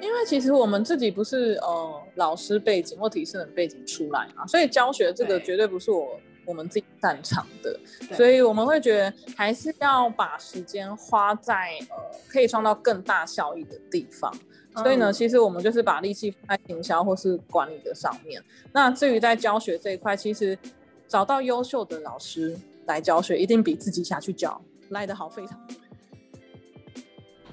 [0.00, 7.78] 因为其实我们自己不是呃老师背景或体适能背景出来嘛，所以教学这个绝对不是我我们自己擅长的，
[8.12, 11.96] 所以我们会觉得还是要把时间花在呃
[12.28, 14.32] 可以创造更大效益的地方。
[14.76, 18.42] 所以呢，其实我们就是把力气放在营销或是管理的上面。
[18.72, 20.58] 那至于在教学这一块，其实
[21.06, 25.76] 找到优秀的老师来教学，一定比自己下去教来得好非常多。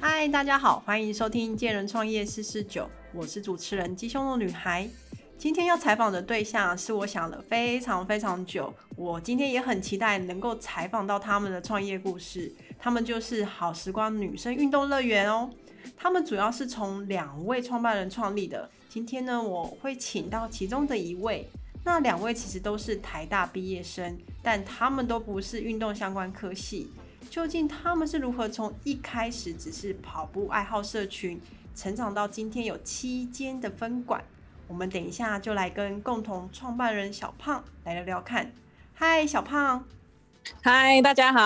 [0.04, 2.82] 嗨，大家好，欢迎收听《见人创业四四九》，
[3.14, 4.90] 我是主持人鸡胸肉女孩。
[5.38, 12.52] 今天要采访的对象是我想了非常非常久，我今天也很期待能够采访到他们的创业故事。
[12.80, 15.48] 他们就是好时光女生运动乐园哦。
[15.96, 18.68] 他们主要是从两位创办人创立的。
[18.90, 21.48] 今天呢，我会请到其中的一位。
[21.84, 26.90] 那两位其实都是台大毕业生，但他们都不是运动相关科系。
[27.32, 31.40] 究竟他们是如何从一开始只是跑步爱好社群，
[31.74, 34.22] 成长到今天有七间的分馆？
[34.68, 38.52] 我们等一下就来跟共同创办人小胖来聊聊看。
[38.94, 39.86] 嗨，小胖。
[40.62, 41.40] 嗨，大家好。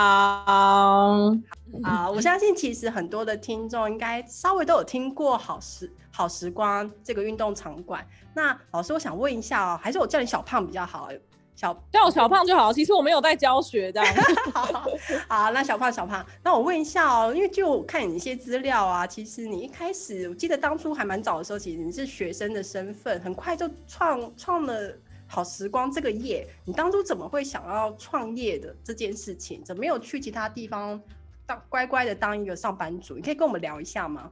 [1.83, 8.03] 啊，我相信其实很多的听众应该稍微都有听过好时好时光这个运动场馆。
[8.33, 11.09] 那老师，我想问一下哦，还是我叫你小胖比较好？
[11.55, 14.15] 小叫我小胖就好，其实我没有在教学这样。
[14.53, 14.85] 好，
[15.29, 24.93] 好，那小胖小胖，那我问一下哦，因为就看你一些资料啊，其实你一开始我记得当初还蛮早的时候，其实你是学生的身份，很快就创创了
[25.27, 26.45] 好时光这个业。
[26.65, 29.63] 你当初怎么会想要创业的这件事情？
[29.63, 31.01] 怎么没有去其他地方
[31.45, 33.15] 当乖乖的当一个上班族？
[33.15, 34.29] 你可以跟我们聊一下吗？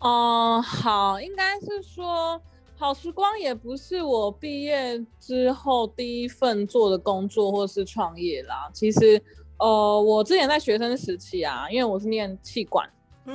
[0.00, 2.40] 哦，好，应该是说。
[2.78, 8.70] 好时光也不是我毕业之后第一份做的工作或是创业啦。
[8.72, 9.20] 其实，
[9.58, 12.88] 呃，我之前在学生时期啊，因为我是念气管，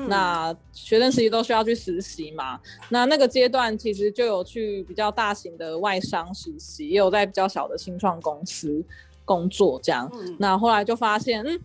[0.08, 2.58] 那学生时期都需要去实习嘛。
[2.90, 8.82] 那那个阶段其实就有去比较大型的外商实习，也有在比较小的新创公司
[9.26, 10.10] 工作这样。
[10.40, 11.60] 那后来就发现，嗯，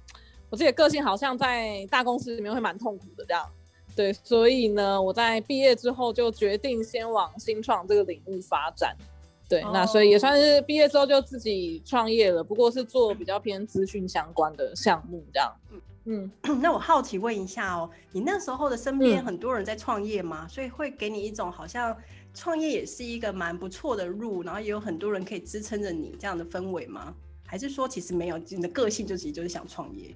[0.51, 3.49] 我自己的个性好像在大公司里面会蛮痛苦的这样。
[3.99, 8.97] 对，所以呢，我在毕业之后就决定先往新创这个领域发展。
[9.49, 15.53] 对，那所以也算是毕业之后就自己创业了，不过是做比较偏资讯相关的项目这样。
[15.73, 20.47] 嗯嗯， 那我好奇问一下哦，你那时候的身边很多人在创业吗？
[20.47, 21.97] 所以会给你一种好像
[22.33, 27.13] 创业也是一个蛮不错的路，然后也有很多人可以支撑着你这样的氛围吗？
[27.45, 30.15] 还是说其实没有，你的个性就其实就是想创业？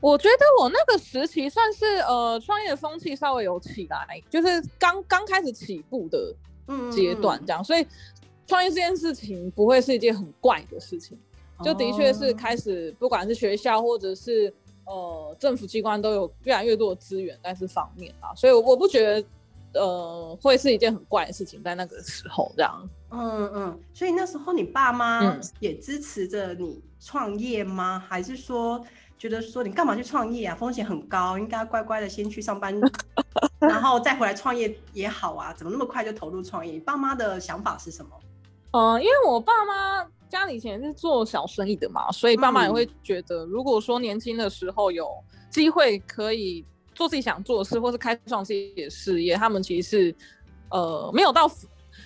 [0.00, 6.32] 我觉得我那个时期算是呃创业的风气稍微有起来，就是刚刚开始起步的
[6.92, 7.84] 阶段这样，所以
[8.46, 11.18] 创业这件事情不会是一件很怪的事情，
[11.64, 14.54] 就的确是开始不管是学校或者是
[14.84, 22.88] 呃政府机关都有越来越多的资源在这方面啊，所以我不觉得呃会是一件很怪的事情在那个时候这样。
[23.10, 27.98] 嗯嗯，所以那时候你爸妈也支持着你创业吗？
[28.08, 28.80] 还是说？
[29.18, 30.54] 觉得说你干嘛去创业啊？
[30.54, 32.72] 风险很高，应该乖乖的先去上班，
[33.58, 35.52] 然后再回来创业也好啊。
[35.52, 36.72] 怎么那么快就投入创业？
[36.74, 38.10] 你爸妈的想法是什么？
[38.70, 45.08] 嗯，因为我爸妈家里以前是做小生意的嘛，所以爸妈也会觉得，如果说年轻的时候有
[45.50, 46.64] 机会可以
[46.94, 50.14] 做自己想做的事，或是开创自己的事业，他们其实是
[50.70, 51.50] 呃没有到。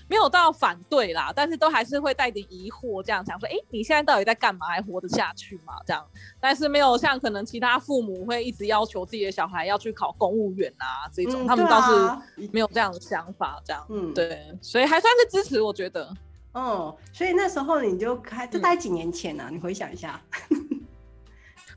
[0.09, 5.75] 没有到反对啦，但是都还是会带点疑惑，这样想说，哎，你现在到底在干嘛，还活得下去吗？
[5.87, 6.05] 这样，
[6.41, 16.13] 但是没有像可能其他父母会一直要求自己的小孩要去考公务员啊这种，他们倒是没有这样的想法，这样，嗯，对，所以还算是支持，我觉得，
[16.55, 19.49] 嗯，所以那时候你就开，这大概几年前呢？
[19.51, 20.21] 你回想一下。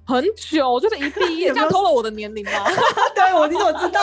[0.07, 2.51] 很久，就是一毕业， 这样偷了我的年龄吗？
[3.15, 3.99] 对，我你怎么知道？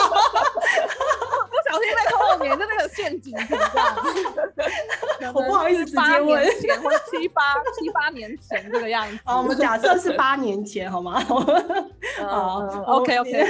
[1.77, 6.45] 不小心被偷了年，就那个陷阱，知道我不好意思直接问，
[6.81, 9.19] 或七八七八年前这个样子。
[9.25, 11.19] 哦，我们假设是八年前，好吗？
[12.19, 13.45] 好，OK OK。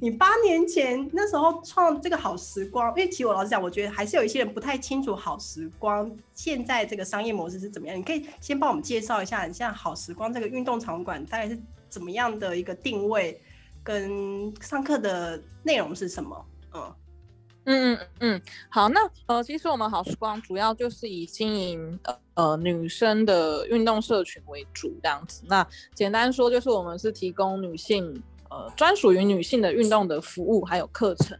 [0.00, 7.96] 你八年前那时候创这个好时光，因为其实我老实讲，我觉得还是有一些人不太清楚好时光现在这个商业模式是怎么样。
[7.96, 11.58] 你可以先帮我们介绍一下，你像好时光这个运动场馆大概是。
[11.90, 13.40] 怎么样的一个定位，
[13.84, 16.44] 跟上课的内容是什么？
[16.74, 16.92] 嗯
[17.66, 25.42] 嗯嗯嗯，好，那呃，其实我们好时光主要就是以经营呃呃女生的运动社群为主这样子。
[25.46, 31.38] 那简单说就是我们是提供女性呃专属于女性的运动的服务还有课程。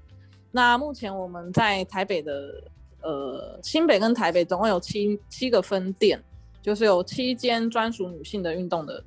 [0.50, 2.62] 那目前我们在台北的
[3.02, 6.22] 呃新北跟台北总共有七七个分店，
[6.62, 9.04] 就是有七间专属女性的运动的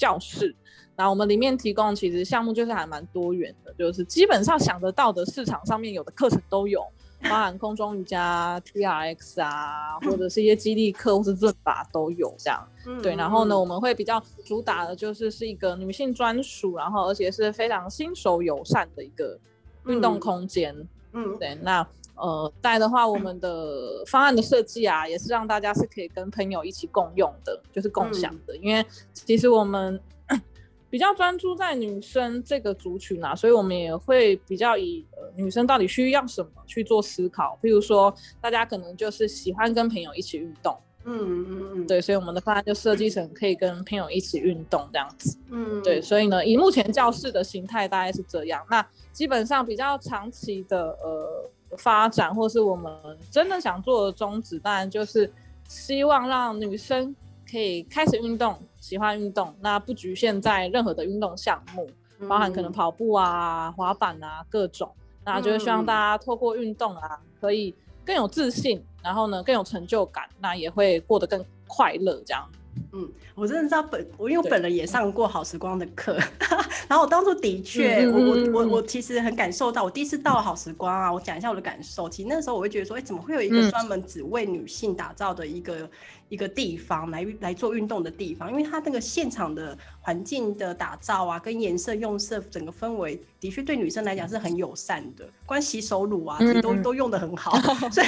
[0.00, 0.56] 教室。
[0.96, 6.84] 那我们里面提供其实项目就是还蛮多元的，就是基本上想得到的市场上面有的课程都有，
[7.22, 12.66] 包含空中瑜伽、T R X 啊，或者是一些激励课或是润法都有这样。
[13.02, 19.38] 对，然后呢，我们会比较主打的就是是一个女性专属，然后而且是非常新手友善的一个
[19.86, 20.74] 运动空间。
[21.12, 21.86] 嗯，对，那。
[22.20, 28.54] 呃，再的话，我们的方案的设计啊，也是让大家是可以跟朋友一起共用的，就是共享的。
[28.58, 28.84] 因为
[29.14, 29.98] 其实我们
[30.90, 37.58] 比较专注在女生这个族群啊，所以我们也会比较以呃女生到底需要什么去做思考。
[37.62, 45.38] 譬如说，大家可能就是喜欢跟朋友一起运动，嗯嗯嗯，对，所以我们的方案就设计成可以跟朋友一起运动这样子。
[45.50, 48.62] 嗯，对，所以呢，以目前教室的形态大概是这样。
[48.68, 51.50] 那基本上比较长期的呃。
[51.78, 52.92] 发展，或是我们
[53.30, 55.32] 真的想做的宗旨，当然就是
[55.68, 57.14] 希望让女生
[57.50, 59.54] 可以开始运动，喜欢运动。
[59.60, 61.88] 那不局限在任何的运动项目，
[62.28, 64.90] 包含可能跑步啊、滑板啊各种。
[65.24, 67.74] 那就是希望大家透过运动啊，可以
[68.04, 72.48] 更有自信，然后呢更有成就感，那也会过得更快乐这样。
[72.92, 76.18] 嗯，我真的知道本我因为我本人也上过好时光的课，
[76.88, 82.08] 然后我当初的确，我我我我其实很感受到，我第一次到好时光啊，我讲一下我的感受。
[82.08, 85.88] 其实那时候我会觉得说，哎，怎么会有一个专门只为女性打造的一个
[86.30, 88.50] 一个地方来来做运动的地方？
[88.50, 97.58] 因为它那个现场的环境的打造啊，跟颜色用色，整个氛围的确对女生来讲是很友善的，关洗手乳啊，这都都用的很好。
[97.92, 98.06] 所以，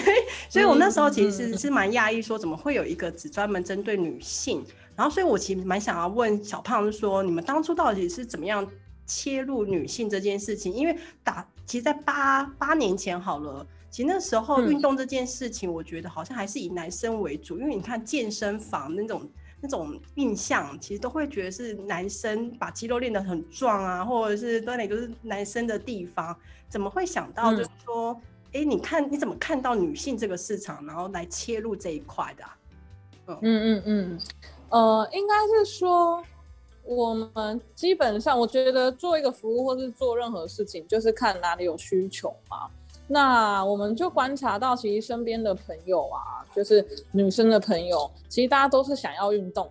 [0.48, 4.64] 所以我那时候其实是蛮讶异，说怎么会有一个只专门针对女性？
[4.94, 8.64] 然后，所以我其实蛮想要问小胖说，你们当初到底是怎么样
[9.04, 10.72] 切入女性这件事情？
[10.72, 17.58] 因为打，其实，在八八年前好了，其实那时候运动这件事情，我觉得好像还是以男生为主。
[17.58, 19.30] 因为你看健身房那种
[19.60, 26.34] 那种印象，其实都会觉得是男生把肌肉练得很壮啊，或者是锻炼都是男生的地方。
[26.70, 28.18] 怎么会想到就是说，
[28.54, 32.44] 哎，你看你怎么看到女性这个市场，然后来切入这一块的？
[33.26, 34.20] 嗯嗯嗯。
[34.70, 36.24] 呃，应该是说，
[36.82, 42.70] 我们基本上，我觉得做一个服务或是做任何事情，就是看哪里有需求嘛。
[43.12, 46.82] 那我们就观察到，其实身边的朋友啊，就是
[47.12, 49.70] 女生的朋友，其实大家都是想要运动，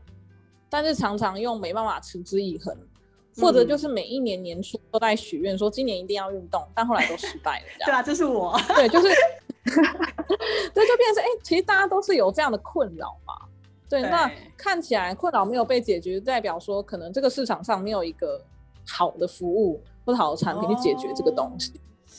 [0.69, 2.77] 但是常常又没办法持之以恒，
[3.37, 7.65] 或者就是每一年年初都在许愿说今年一定要运动，但后来都失败了。
[7.83, 8.55] 对啊，这是我。
[8.75, 9.07] 对，就是，
[9.65, 13.33] 这就变成哎，其实大家都是有这样的困扰嘛。
[13.89, 18.39] 对，那看起来困扰没有被解决，代表说可能这个市场上没有一个
[18.87, 21.73] 好的服务或者好的产品去解决这个东西。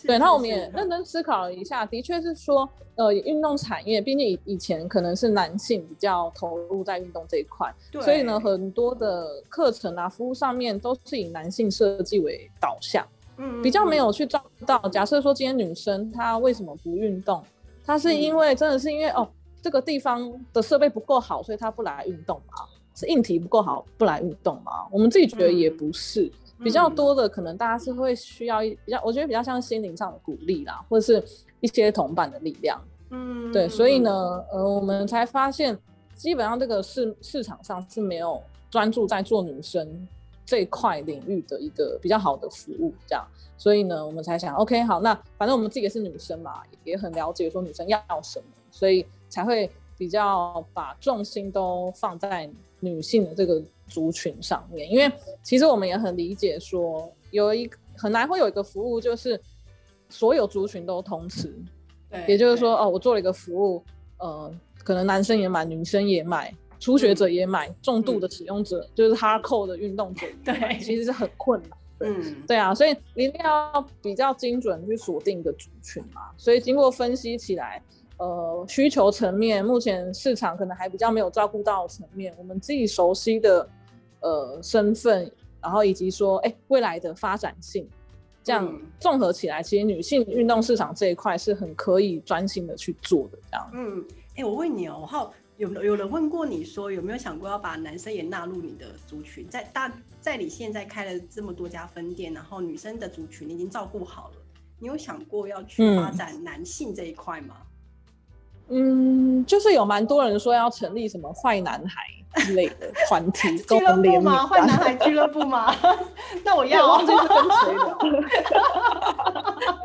[0.06, 13.06] 对，那我们也认真思考了一下，的确是说，呃，运动产业毕竟以以前可能是男性比较投入在运动这一块，所以呢，很多的课程啊、服务上面都是以男性设计为导向，
[13.38, 14.78] 嗯，比较没有去照顾到。
[14.88, 17.42] 假设说今天女生她为什么不运动？
[17.84, 19.28] 她是因为真的是因为哦。
[19.64, 22.66] 这个地方的设备不够好，所以她不来运动吗？
[22.96, 24.88] 是硬体不够好不来运动吗？
[24.90, 26.28] 我们自己觉得也不是，
[26.62, 31.22] 比较多的可能大家是会需要一比较，我觉得比较像心灵上的鼓励啦，或者是
[31.60, 32.80] 一些同伴的力量。
[33.10, 34.10] 嗯，对，所以呢，
[34.52, 35.78] 呃，我们才发现
[36.14, 40.08] 基本上这个市市场上是没有专注在做女生
[40.46, 43.26] 这块领域的一个比较好的服务，这样，
[43.56, 49.04] 所以呢，我们才想，OK，好，那反正我们自己也是女生嘛，也很了解说女生要什么，所以。
[49.32, 52.46] 才会比较把重心都放在
[52.80, 59.38] 女性的这个族群上面，因为其实我们也很理解说，有一很难会有一个服务就是
[60.08, 61.54] 所有族群都通吃，
[62.08, 63.84] 对，也就是说哦，我做了一个服务，
[64.18, 64.50] 呃，
[64.82, 71.70] 可能男生也买，女生也买，初学者也买，重度的使用者就是 hardcore 的运动者，对，其实是很困难，
[72.00, 77.82] 嗯，对啊，所以一定要比较精准去锁定一个族群嘛，所以经过分析起来。
[78.18, 83.68] 呃，需求层面，目前市场可能还比较没有照顾到层面，我们自己熟悉的
[84.22, 87.86] 呃身份，然后以及说，哎，未来的发展性，
[88.42, 93.38] 这样综合起来，其实女性运动市场这一块是很可以专心的去做的。
[93.50, 94.04] 这样，嗯，
[94.36, 99.46] 哎，我问你哦，好，有有人问过你说，有没有想过要把男生也纳入你的族群？
[99.48, 104.36] 在大在你现在开了这么多家分店，然后女生的族群你已经照顾好了，
[104.78, 107.56] 你有想过要去发展男性这一块吗？
[108.68, 112.02] 嗯，就是有蛮多人说要成立什么坏男孩
[112.36, 114.46] 之类的 团体俱乐部吗？
[114.46, 115.74] 坏男孩俱乐部吗？
[116.44, 117.96] 那我要忘记是跟谁的。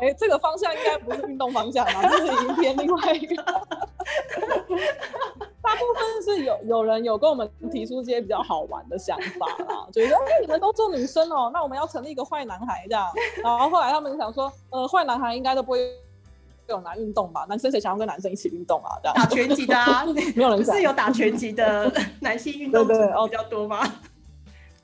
[0.00, 3.42] 哎，这个方向应该不是运动方向嘛，这是已经偏另外一个。
[5.60, 13.06] 大部分是有有人有跟我们提出一些比较好玩的想法啦，就是说，哎，你们都做女生哦，那我们要成立一个坏男孩这样。
[13.42, 15.92] 然后后来他们想说，呃，坏男孩应该都不会
[16.72, 17.46] 有男运动吧？
[17.48, 18.98] 男生谁想要跟男生一起运动啊？
[19.02, 22.94] 这样打拳击的啊， 没有人是有打拳击的 男性运动者
[23.26, 23.80] 比较多吗？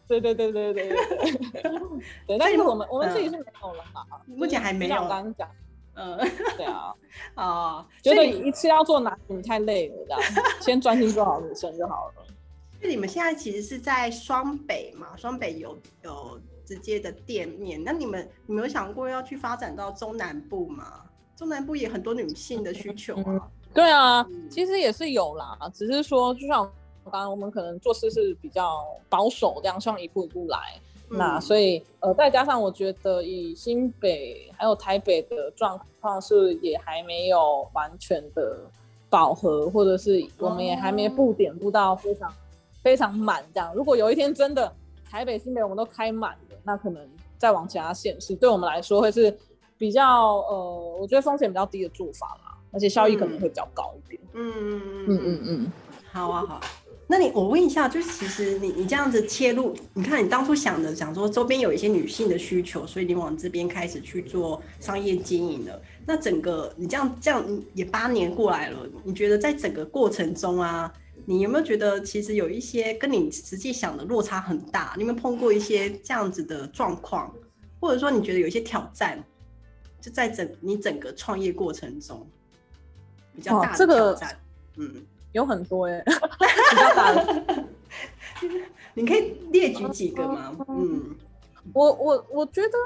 [0.07, 0.97] 对对对对对对
[1.53, 1.63] 对。
[2.27, 4.95] 对，但是我们我们自己是没有了嘛，目前还没有。
[4.97, 5.49] 我刚刚讲。
[5.97, 6.19] 嗯，
[6.57, 6.93] 对啊，
[7.35, 10.21] 啊，觉得一次要做男女太累了，这样
[10.61, 12.15] 先专心做好女生就好了。
[12.83, 21.03] 就你们现在其实是在双北嘛，双北有有直接的店面，那你们你们有想过要去发展到中南部吗？
[21.37, 23.51] 中南部也很多女性的需求啊。
[23.73, 26.65] 对啊，其实也是有啦，只是说就像
[27.05, 30.59] 刚刚我们可能做事是比较保守，这样希望一步一步来。
[31.11, 38.59] 那所以呃，再加上我觉得以新北还有台北的状况是也还没有完全的
[39.11, 42.33] 饱和，或者是我们也还没布点布到非常
[42.83, 43.73] 非常满这样。
[43.75, 44.73] 如果有一天真的
[45.09, 47.07] 台北新北我们都开满了，那可能
[47.39, 49.37] 再往其他县市，对我们来说会是
[49.79, 54.21] 比较呃，我觉得风险比较低的做法啦，而且效益可能会比较高一点。
[54.33, 55.73] 嗯嗯嗯嗯嗯嗯，
[56.13, 56.61] 好啊好。
[57.07, 65.79] 那你我问一下，就是其实你你这样子切入，你看你当初想的想说周边有一些女性的需求，所以你往这边开始去做商业经营了。
[66.07, 70.91] 那整个你这样这样也八年过来了，你觉得在整个过程中啊，
[71.27, 74.95] 你有没有觉得其实有一些跟你实际想的落差很大？
[74.97, 77.31] 你有没有碰过一些这样子的状况，
[77.81, 79.23] 或者说你觉得有一些挑战，
[80.05, 82.27] 就在整你整个创业过程中
[83.35, 84.39] 比较大的挑战？
[84.77, 85.07] 嗯。
[85.33, 87.65] 有很多哎， 比较大的，
[88.95, 90.55] 你可以列举几个吗？
[90.69, 91.17] 嗯，
[91.73, 92.79] 我我我觉得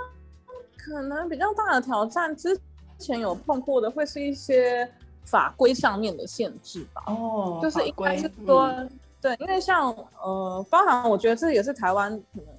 [0.78, 2.58] 可能比较大的挑战，之
[2.98, 4.90] 前有碰过的会是一些
[5.24, 7.02] 法规上面的限制吧。
[7.08, 8.74] 哦，就是应该是说，
[9.20, 12.57] 对，因为像呃，包含我觉得这也是台湾可能。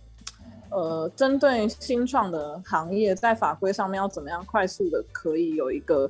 [0.72, 6.10] 呃，针对新创的行业，在法规上面要怎么样快速的可以有一个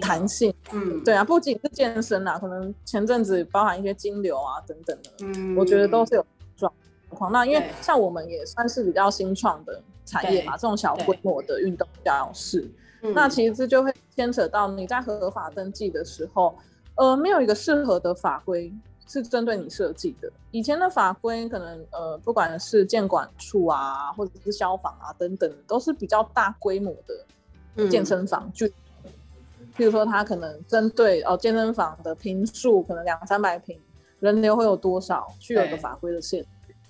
[0.00, 0.52] 弹性？
[0.72, 6.72] 嗯，对啊，不仅是健身啊，可能前阵子包含一些金流啊等等的，嗯，我觉得都是有状
[7.10, 7.30] 况。
[7.30, 12.68] 那因为像我们也算是比较新创的产业嘛，这种小规模的运动教室，
[13.14, 16.56] 那其实就会牵扯到你在合法登记的时候，
[16.96, 18.72] 呃，没有一个适合的法规。
[19.06, 20.30] 是针对你设计的。
[20.50, 28.50] 以前的法规可能呃，不管是建管处啊，或者是消防啊等等，都是比较大规模的健身房。
[28.52, 33.78] 就譬如说，它可能针对哦健身房的平数可能两三百平，
[34.20, 36.44] 人流会有多少，去有个法规的限。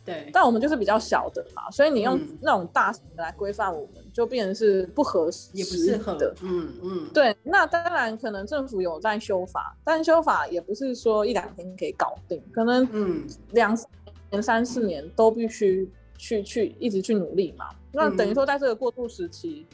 [0.04, 6.35] 对，但我们就是比较小的嘛，所以你用那种大型的来规范我们，就变成是不合适，也不适合的。
[6.42, 7.37] 嗯嗯，对。
[7.44, 13.78] 那当然，可能政府有在修法，但修法也不是说一两天可以搞定，可能嗯两
[14.30, 17.66] 年、三四年都必须去去一直去努力嘛。
[17.92, 19.66] 那等于说，在这个过渡时期，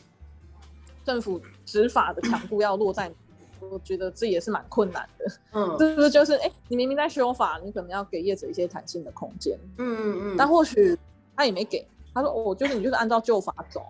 [1.04, 3.10] 政府执法的强度要落在。
[3.60, 10.98] 我觉得这也是蛮困难的，嗯，是不是就是哎，你明明在修法，你可能要给业者一些弹性的空间，嗯嗯嗯，但或许
[11.36, 13.82] 他也没给，他说我就是你就是按照旧法走，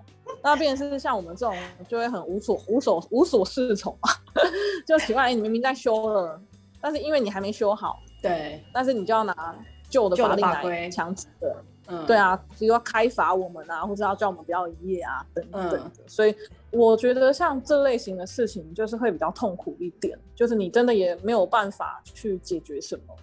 [0.42, 1.56] 那变成是像我们这种
[1.88, 4.10] 就会很无所无所无所适从嘛，
[4.86, 6.40] 就奇怪，你明明在修了，
[6.80, 9.54] 但是因为你还没修好，对，但是你就要拿
[9.88, 11.26] 旧的法令来强制。
[11.40, 11.56] 的。
[11.90, 15.90] 嗯，对啊，比如说开罚我们啊，或者要叫我们不要营业啊，等等的。
[16.06, 16.36] 所以
[16.70, 23.14] 我觉得像这类型的事情，就是会比较痛苦一点，就是你真的也没有办法去解决什么。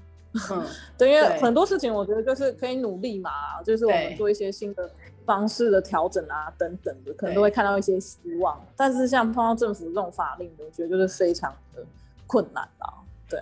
[0.51, 0.65] 嗯，
[0.97, 4.89] 对，因为很多事情我觉得就是可以努力嘛，就是我们做一些新的
[5.25, 8.59] 方式的调整啊，等等的，可能都会看到一些希望。
[8.75, 11.83] 但是像碰到政府这种法令，我觉得就是非常的
[12.27, 12.93] 困难啦。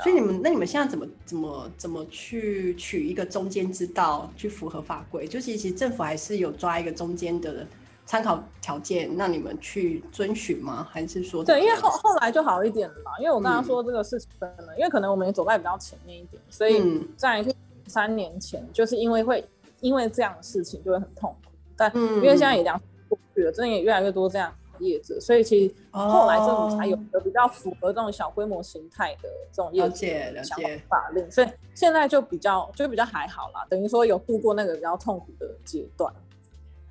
[0.02, 5.28] 所以你们那你们现在怎么怎么怎么去取一个中间之道，去符合法规？
[5.28, 7.68] 就其实政府还是有抓一个中间的
[8.06, 10.88] 参考条件，让你们去遵循吗？
[10.92, 11.62] 还是说对？
[11.62, 13.12] 因为后后来就好一点了嘛。
[13.20, 17.46] 因为我刚刚说这个事情可能，因为可能我们也走在比较前面一点，所以在
[17.88, 19.44] 三年前就是因为会
[19.82, 24.54] 因为这样的事情就会很痛苦，但因为现在也两过去了，真的也越来越多这样。
[24.80, 36.12] 业者，所以其实后来政府才有个比较符合这种小规模形态的这种业者相关法令，所以现在就比较就比较还好啦，等于说有度过那个比较痛苦的阶段。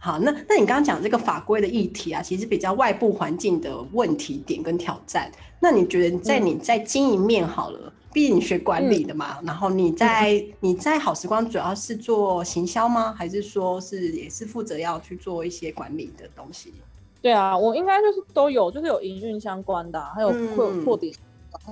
[0.04, 5.30] 好，那那你刚刚讲这个法规的议题啊，其实比较外部环境的问题点跟挑战。
[5.60, 13.14] 那你觉得在你在经营面好了，毕竟你学管理的嘛，然后你在你在好时光主要是做行销吗？
[13.16, 16.74] 还是说是也是负责要去做一些管理的东西？
[17.20, 21.14] 对啊，我应该就是都有，就是有营运相关的，还有扩扩点，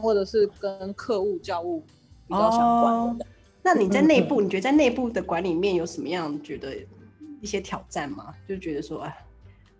[0.00, 1.82] 或者是跟客户教务
[2.28, 3.26] 比较相关的。
[3.60, 6.76] 那你在内部，你觉得在内部的管理面有什么样觉得
[7.40, 8.34] 一些挑战嘛？
[8.48, 9.24] 就觉得说，哎，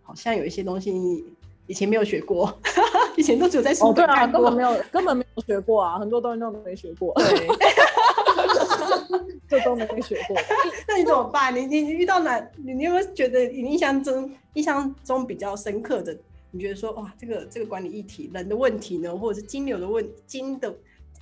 [0.03, 1.25] 好像有一些东西
[1.67, 2.59] 以前没有学过，
[3.17, 7.13] 以前都只有在书本看过，根本没有根本没有学过啊，很多东西都没学过。
[7.15, 7.49] 对。
[9.49, 10.37] 这都没学过，
[10.87, 11.53] 那你怎么办？
[11.53, 12.39] 你你遇到哪？
[12.57, 16.17] 你你有没有觉得你印象中印象中比较深刻的？
[16.53, 20.73] 你觉得说哇，这个这个管理议题人的问题呢，或者是金流的问金的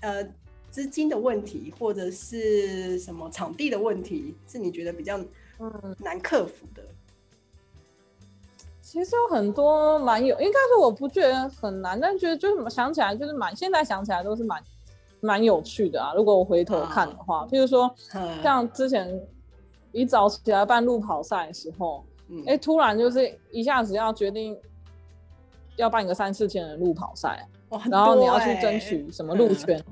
[0.02, 0.23] 呃
[0.71, 5.18] 资金的问题，或者是什么场地的问题，是你觉得比较
[5.60, 5.96] 嗯。
[5.98, 6.82] 难克服的？
[8.80, 14.62] 其实有很多蛮有，应该说我不觉得很难，但觉得就是想起来就是蛮，现在想起来都是蛮。
[15.20, 16.12] 蛮有趣的啊！
[16.14, 17.92] 如果我回头看的话，譬如说，
[18.40, 19.20] 像之前
[19.90, 22.04] 一早起来办路跑赛的时候，
[22.46, 24.56] 哎，突然就是一下子要决定
[25.74, 27.44] 要办一个三四千人路跑赛，
[27.90, 29.84] 然后你要去争取什么路权，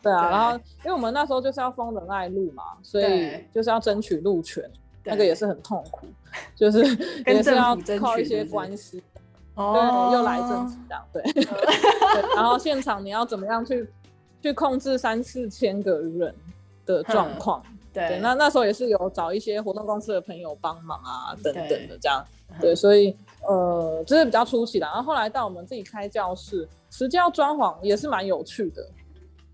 [0.00, 4.64] 对啊，然后因为我们那时候就是要封仁爱路嘛，所以就是要争取路权，
[5.04, 6.06] 那个也是很痛苦，
[6.54, 6.84] 就是
[7.26, 9.02] 也是要靠一些关系，
[9.54, 11.22] 对，又来政府这样，对，
[12.34, 13.88] 然后现场你要怎么样去？
[14.42, 16.34] 去控制三四千个人
[16.86, 22.24] 的状况，对，那那时候也是有找一些活动公司的朋友帮忙啊，等等的这样，
[22.58, 23.14] 对，所以
[23.46, 24.86] 呃，这是比较初期的。
[24.86, 28.82] 然后后来到我们自己开教室，实际要装潢也是蛮有趣的，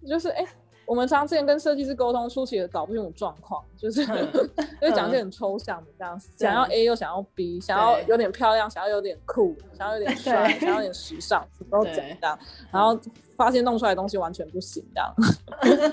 [0.07, 0.47] 就是哎。
[0.87, 4.03] 我们常之前跟设计师沟通，初期也搞不清楚状况，就是
[4.81, 12.39] 因为讲一些很抽象的这样，想要 A 又想要 B，想要有点漂亮，想要有点酷，想要有点 帅，想要有点时尚，都怎样？
[12.71, 12.99] 然后
[13.37, 15.15] 发现弄出来的东西完全不行，这样。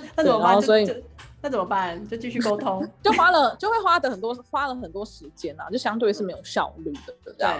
[0.15, 0.61] 那怎么办？
[0.61, 1.03] 所以
[1.41, 2.07] 那怎么办？
[2.07, 7.59] 就继续沟通，就花了就会花的很多，花了很多时间啊，就相对是没有效率的这样。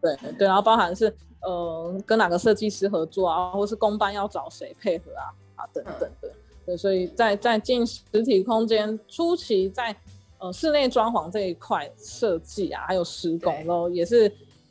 [0.00, 5.32] 对对，然后包含是呃跟哪个设计师合作啊，或是公班要找谁配合啊。
[5.64, 6.30] 啊，等等的，
[6.66, 9.96] 对，所以在在进实体空间初期，在
[10.38, 14.30] 呃室内装潢这一块设计啊，还有施工咯，也是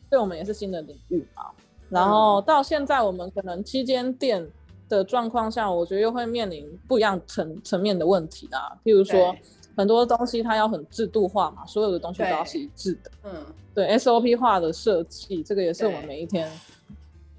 [0.10, 1.46] 对我们也是新的领域嘛。
[1.90, 4.48] 然后到现在，我们可能七间店
[4.90, 8.76] 的状况下，我觉得又会面临不一样层层面的问题啦。
[8.84, 9.36] 譬如说，
[9.78, 13.12] 很多东西它要很制度化嘛，所有的东西都要是一致的。
[13.24, 16.52] 嗯，对，SOP 化的设计，这个也是我们每一天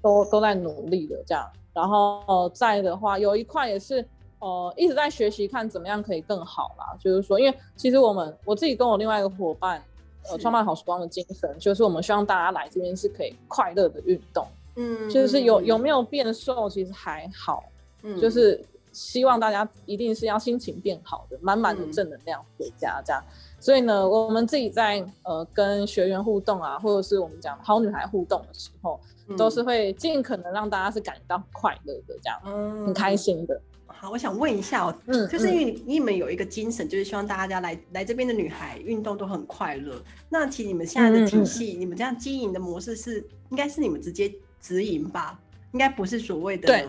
[0.01, 1.45] 都都在努力的这样。
[1.75, 4.03] 然后再的话，有一块也是，
[4.39, 6.97] 呃，一直在学习看怎么样可以更好啦。
[6.97, 9.83] 就是说，因为其实我们我自己跟我另外一个伙伴，
[10.29, 17.65] 呃，创办好时光的精神，就是我们希望大家来这边是可以快乐的运动，嗯，就是有有没有变瘦，其实还好，
[18.03, 23.21] 嗯，就是希望大家一定是要心情变好的，满满的正能量回家这样。
[23.65, 28.99] 所以呢，我们自己在呃跟学员互动啊，或者是我们讲好女孩互动的时候。
[29.35, 33.59] 都是会尽可能让大家是感到快乐的，这样，嗯，很开心的。
[33.87, 39.99] 好，我想问一下哦，嗯，就是因为你们有一个精神，就是希望大家来来这边的女孩运动都很快乐。
[40.29, 45.39] 那其实你们现在的体系，你们这样经营的模式是，应该是你们直接直营吧？
[45.71, 46.87] 应该不是所谓的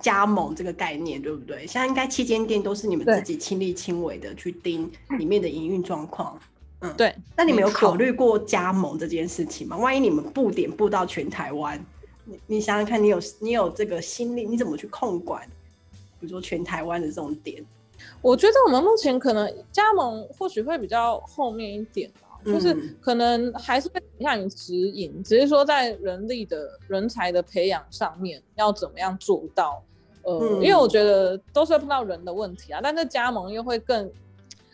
[0.00, 1.66] 加盟这个概念，对不对？
[1.66, 6.38] 现在应该七间店都是你们自己亲力亲为的去盯里面的营运状况。
[6.80, 7.14] 嗯，对。
[7.36, 9.76] 那你们有考虑过加盟这件事情吗？
[9.76, 11.84] 万一你们布点布到全台湾，
[12.24, 15.42] 你你想想看，你有你有这个心力，你怎么去控管？
[16.20, 17.64] 比如说全台湾的这种点，
[18.20, 29.82] 我觉得我们目前可能加盟或许会比较后面一点吧，就是可能还是会倾向于直营，只是说在人力的人才的培养上面要怎么样做到？
[30.22, 34.10] 呃，因为我觉得都是会碰到人的问题啊，但是加盟又会更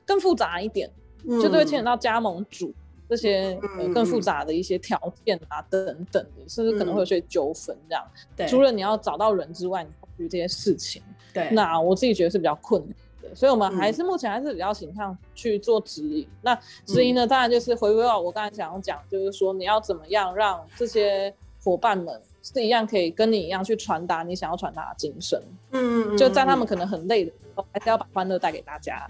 [0.04, 0.90] 更复杂一点。
[1.26, 2.70] 就都会牵扯到加盟主
[3.08, 3.58] 这些
[3.94, 8.04] 更复杂的一些条件啊等等的，甚至可能会有些纠纷这样。
[8.36, 11.02] 对，除了你要找到人之外，你考虑这些事情。
[11.32, 16.28] 对，那我自己觉得是比较困难的，所以我们还是目前还是比较倾向去做指引。
[16.42, 16.54] 那
[16.86, 22.20] 指引呢，当然就是回归到我刚才想要讲，就是说你要怎么样让这些伙伴们。
[22.46, 29.06] 是一样可以跟你一样去传达你想要传达的精神，嗯，就在他们可能很累的时候，还是要把欢乐带给大家，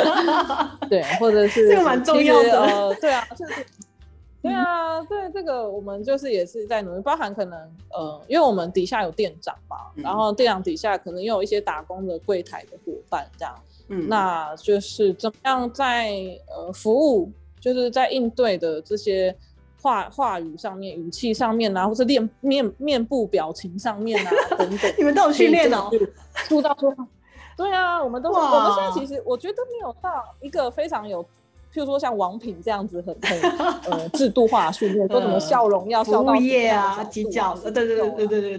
[0.86, 3.66] 对，或者是这个蛮重要的，呃，对啊，就是，
[4.42, 7.58] 对啊，对这个我们就是也是在努力，包含可能
[7.92, 13.54] 呃，因为我们底下有店长嘛，然后店长底下可能也有一些打工的柜台的伙伴这样，
[13.88, 16.12] 嗯，那就是怎么样在
[16.48, 19.34] 呃服务，就是在应对的这些。
[19.82, 25.88] 话话语上面、语气上面啊，或是练面面部表情上面啊， 等等，你们都有训练哦，
[26.46, 27.08] 出到说话。
[27.56, 28.38] 对啊，我们都是。
[28.38, 31.24] 我们现在其实我觉得没有到一个非常有
[31.72, 33.40] 譬如说像王品这样子很很
[33.90, 38.58] 呃制度化训练，说什么笑容要笑到业啊，鸡叫，对对对对对对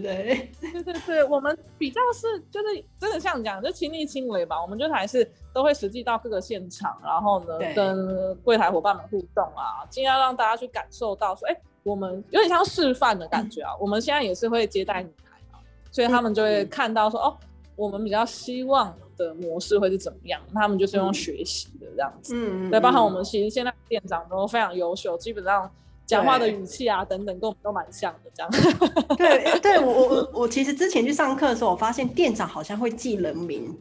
[0.72, 17.36] 对对对，我们比较是就是真的像讲就亲力亲为吧，我们就还是都会实际到各个现场，然后呢跟柜台伙伴们互动啊，尽量让大家去感受到说，哎，我们有点像示范的感觉啊，我们现在也是会接待女孩啊，所以他们就会看到说，哦，
[17.76, 18.96] 我们比较希望。
[19.16, 20.40] 的模式会是怎么样？
[20.52, 25.70] 他们就是用学习的这样子，嗯，对，包含我们其实现在店长都非常优秀，基本上
[26.06, 28.50] 讲话的语气啊等等，跟我们都蛮像的这样。
[29.16, 33.74] 对，对我我我我其实之前去上课的时候，我发现店长好像会记人名，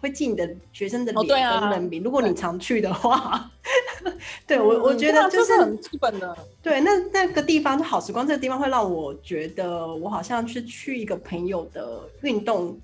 [0.00, 2.02] 会记你的学生的脸跟人名。
[2.02, 3.50] 如果你常去的话，
[4.46, 6.36] 对我我觉得就是很基本的。
[6.62, 12.78] 对，那那个地方就好时光，这个地方会让我觉得我好像是去一个朋友的运动。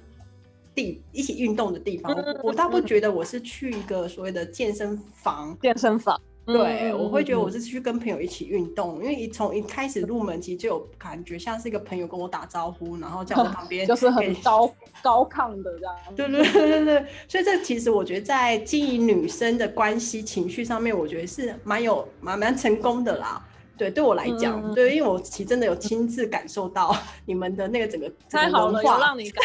[0.75, 5.57] 地一起运动的地方，我倒不觉得我是去一个所谓的健身房。
[5.61, 15.95] 健身房，对我会觉得我是去跟朋友一起运动，因为一从一开始入门其实就有感觉像是一个朋友跟我打招呼，然后在我旁 边就是很高高亢的这样。
[16.17, 23.47] 对对对对对，所以这其实我觉得在经营女生的关系情绪上面，我觉得是蛮有蛮蛮成功的啦。
[23.81, 29.43] 对，对我来讲，对，因为我其实真的有亲自感受到 你们的那个整个太好了，有让你感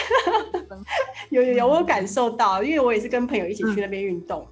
[1.32, 4.46] 有有有我感受到，因为我也是跟朋友一起去那边运动。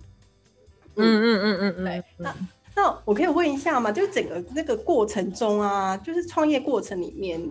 [0.96, 1.84] 嗯嗯嗯嗯嗯。
[1.84, 2.36] 对，那
[2.78, 3.91] 那我可以问一下吗？
[3.91, 7.41] 就是整个那个过程中啊，就是创业过程里面，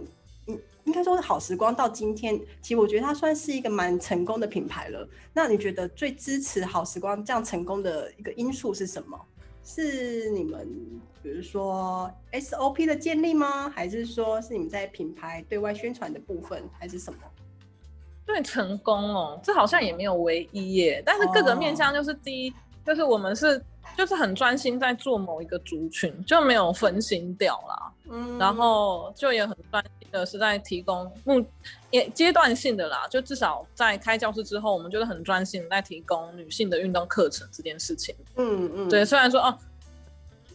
[0.46, 5.06] 嗯，应该说好时光到今天，其实我觉得它算是一个蛮成功的品牌了。
[5.34, 9.20] 那你觉得最支持好时光这样成功的一个因素是什么？
[9.64, 10.66] 是你们，
[11.22, 13.70] 比如说 SOP 的建立吗？
[13.70, 17.18] 还是说是你们在品牌对外宣传的部分，还是什么？
[18.26, 21.02] 对，成功哦，这好像也没有唯一耶。
[21.04, 23.62] 但是各个面向，就是第一，就是我们是
[23.96, 27.92] 就是很专心在做某一个族群，就没有分心掉啦。
[28.10, 31.44] 嗯，然后就也很专心的是在提供目
[31.90, 38.14] 也阶段性的啦，就至少在开教室之后，我们就是很专心在提供女性的运动课程这件事情。
[38.36, 39.56] 嗯嗯，对，虽然说哦，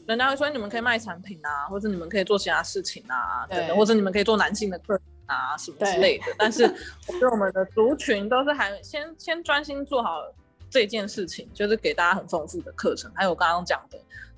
[0.06, 6.64] 人家会说你们可以卖产品啊，或者你们可以做其他事情啊，等等，或者你们可以做男性的课程啊什么之类的，但是
[7.08, 10.22] 我觉得我们的族群都是还先先专心做好
[10.70, 13.98] 这件事情，就是给大家很丰富的课程，还有我刚刚讲的。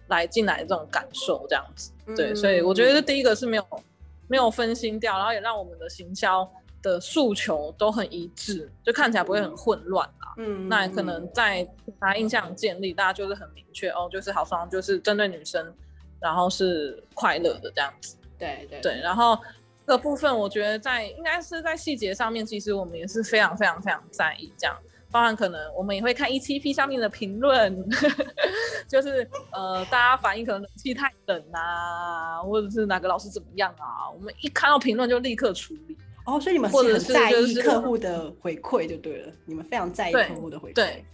[0.10, 3.84] 来进来的这种感受，这样子，对，所以我觉得第一个是没有
[4.28, 10.34] 没有分心掉，然后也让我们的行销的诉求都很一致，就看起来不会很混乱啦。
[10.38, 11.64] 嗯，那可能在
[12.00, 15.72] 大家印象建立，大家就是很明确哦，就是好双就是针对女生，
[16.20, 18.18] 然后是快乐的这样子。
[18.40, 19.38] 对对对，然后
[19.86, 24.76] 这个部分我觉得在应该是在细节上面，其实我们也是非常非常非常在意这样。
[25.12, 27.90] 包含可能我们也会看 E T P 上面的评论，
[28.88, 35.98] 就是呃大家反映可能冷气太冷啊，或者是哪个老师怎么样啊，我们一看到评论就立刻处理。
[36.26, 40.76] 哦，所以你们是很在意客户的回馈就对了，你们非常在意客户的回馈。
[40.76, 41.06] 对，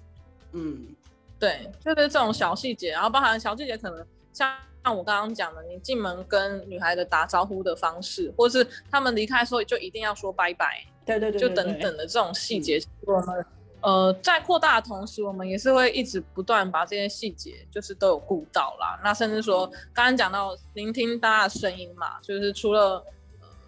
[0.52, 0.88] 嗯，
[1.40, 4.54] 对，就是这种小细节，然后包含小细节可能像
[4.84, 13.46] 像我刚刚讲的，你进门跟女孩的打招呼的方式，或是他们离开的时候就一定要说拜拜，对对对，就等等的这种细节，我们。
[13.86, 19.00] 呃，在扩大的同时，我们也是会一直不断把这些细节，就是都有顾到啦。
[19.04, 23.06] 那甚至说，刚刚讲到聆听大家的声音嘛，就是除了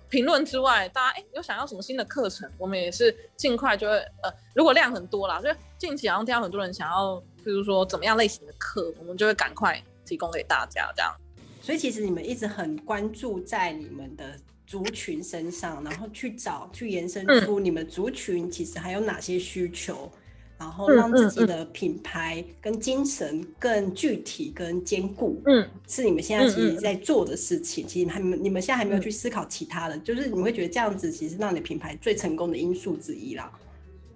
[0.10, 11.15] 评论之外，大家哎有想要什么新的课程，我们也是尽快就会呃，如果量很多啦，就近期好像听到很多人想要，比如说怎么样类型的课，我们就会赶快提供给大家这样。
[11.62, 14.36] 所以其实你们一直很关注在你们的。
[14.67, 20.12] 族群身上，然后去找去延伸出你们族群其实还有哪些需求，
[20.60, 25.41] 然后让自己的品牌跟精神更具体跟坚固。
[25.45, 27.88] 嗯，是你们现在其实在做的事情。
[27.88, 33.49] 其实还你们现在还没有去思考其他的，就是你会觉得这样子其实让你品牌最成功的因素之一啦。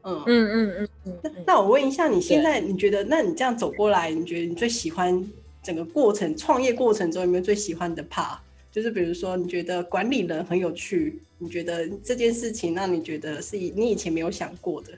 [0.04, 1.20] 嗯嗯嗯嗯。
[1.24, 5.26] 那那我问一下，你现在你觉得，那你这样走过来，你觉得你最喜欢
[5.64, 8.38] 整个过程创业过程中有没有最喜欢的 part？
[8.72, 14.94] 就是比如说，你觉得管理人很有趣，你觉得这件事情让你觉得是你以前没有想过的。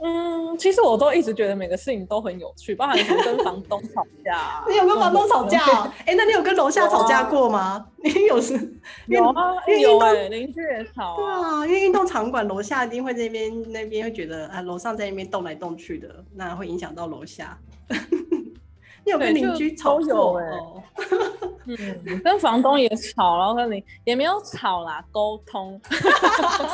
[0.00, 4.64] 嗯，其实我都一直觉得每个事情都很有趣，包含跟房东吵架。
[4.70, 5.58] 你有跟房东吵架？
[6.06, 7.84] 哎，那你有跟楼下吵架过吗？
[8.04, 8.54] 你有时
[9.06, 11.16] 有啊，有哎，邻居也吵。
[11.16, 17.58] 对啊，因为运动场馆楼下一定会那边那边会觉得啊，楼上在那边动来动去的，那会影响到楼下。
[19.08, 20.38] 你有跟邻居吵过？
[21.64, 25.80] 嗯，跟房东也吵，然后跟你也没有吵啦，沟通。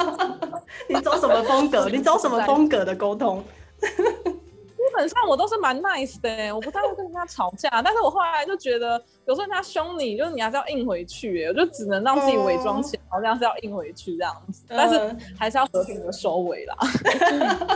[0.89, 1.89] 你走什么风格？
[1.89, 3.43] 你走什么风格的沟通？
[3.81, 7.69] 基本上我都是蛮 nice 的，我不太会跟人家吵架。
[7.83, 14.65] 但是我后来就觉得，有时候人家凶你，就是你还是要硬回去，我就只能让自己伪装起来，好像是要硬回去这样子。
[14.69, 16.77] 但是还是要和平的收尾啦。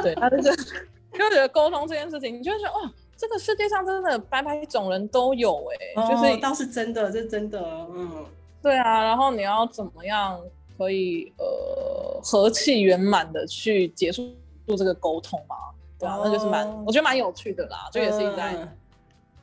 [0.03, 8.25] 对，但是就就觉得沟通这件事情，你就觉得哦，这个世界上真的百百种人都有哎，就是倒是真的，这真的，嗯，
[8.63, 9.03] 对啊。
[9.03, 10.41] 然后你要怎么样
[10.79, 14.33] 可以呃和气圆满的去结束
[14.69, 15.57] 这个沟通嘛？
[15.99, 18.69] 对啊，那就是蛮，我觉得蛮有趣的啦，就也是一直在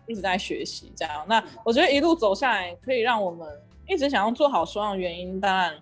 [0.07, 1.25] 一直在学习这样。
[1.27, 3.45] 那我觉得一路走下来，可以让我们
[3.89, 5.73] 一直想要做好双的原因，当然，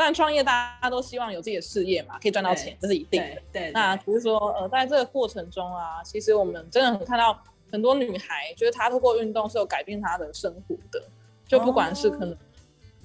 [0.00, 3.42] 当然创业大家都希望有自己的事业嘛，可以赚到钱，这是一定的。
[3.52, 7.38] 对，那只是说，呃，在这个过程中啊，其实我们真的很看到
[7.70, 11.02] 很多女孩，就是她通过运动是有改变她的生活的，
[11.46, 12.34] 就不管是可能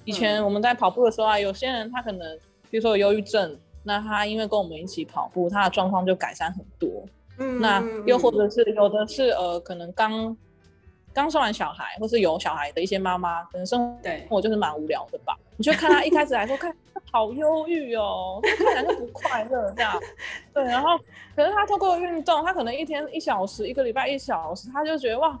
[0.06, 2.34] 以前我们在跑步的时候啊，有些人她可能
[2.70, 7.04] 比如说有忧郁症，那她因为跟我们一起跑步，她的状况就改善很多。
[7.36, 10.34] 嗯，那又或者是有的是呃，可能刚
[11.16, 13.98] 刚生完小孩，或是有小孩的一些妈妈，可能生
[14.28, 15.34] 活就是蛮无聊的吧。
[15.56, 16.70] 你就看他一开始来说， 看
[17.10, 19.98] 好忧郁哦，看起来就不快乐这样。
[20.52, 20.98] 对，然后
[21.34, 25.40] 可是他透过运动，他可能一天一小时，一个礼拜一小时，他就觉得哇，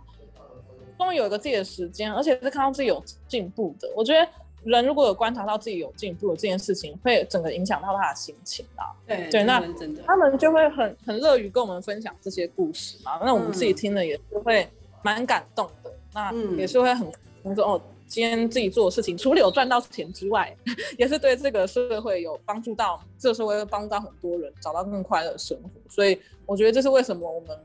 [0.96, 3.86] 终于有一个自己的时间，而且是看到自己有进步的。
[3.94, 4.26] 我觉得。
[4.64, 8.90] 人如果有观察到自己有进步的这件事情，会整个影响到他的心情啊。
[9.06, 9.60] 对对，那
[10.04, 13.12] 他们就会很很乐于跟我们分享这些故事嘛。
[13.24, 14.68] 那我们自己听了也是会
[15.06, 15.92] 蛮感动的。
[16.12, 20.52] 那也是会很说哦，今天自己做的事情，除了有赚到钱之外，
[20.98, 25.70] 也是对这个社会有帮助到，这个社会会帮到很多人找到更快乐的生活。
[25.88, 27.56] 所以我觉得这是为什么我们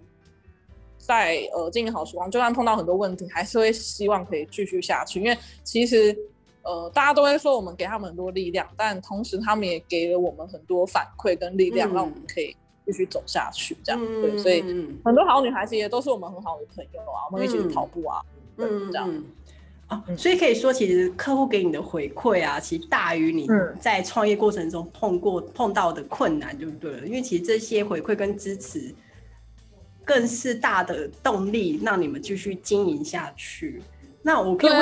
[0.98, 6.16] 在呃经营好时光，就算碰到很多问题，还是会希望可以继续下去，因为其实。
[6.64, 13.76] 呃，大家都会说我们给他们很多力量，但同时他们也给了我们很多反馈跟力量，让我们可以继续走下去。
[13.84, 14.62] 这样对，所以
[15.04, 18.22] 很多好女孩子也都是我们很好的朋友啊，我们一起去跑步啊，
[18.58, 19.24] 嗯，这样
[19.88, 23.48] 啊，所以可以说，其实客户给你的回馈啊，其实大于你
[23.80, 26.92] 在创业过程中碰过碰到的困难，对不对？
[27.08, 28.94] 因为其实这些回馈跟支持，
[30.06, 33.82] 更是大的动力，让你们继续经营下去。
[34.22, 34.80] 那我可以问，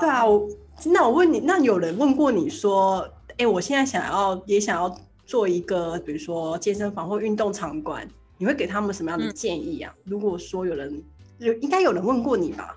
[0.00, 0.48] 对啊，我。
[0.86, 4.88] 那我问你，那有人问过你说，哎，我现在想要也想要
[5.30, 8.04] 做一个，比如说健身房或运动场馆，
[8.36, 9.94] 你会给他们什么样的建议啊？
[10.02, 11.00] 如果说有人
[11.38, 12.76] 有，应该有人问过你吧？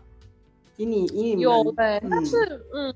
[0.77, 2.93] 以你以你有呗，但是嗯，